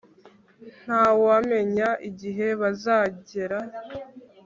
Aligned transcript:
Ntawamenya 0.83 1.87
igihe 2.09 2.45
bazagera 2.61 3.57